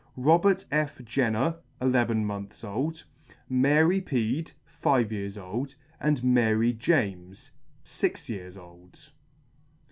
[0.17, 0.99] Robert F.
[1.05, 3.03] Jenner, eleven months old,
[3.47, 7.51] Mary Pead, five years old, and Mary James,
[7.83, 9.11] fix years old.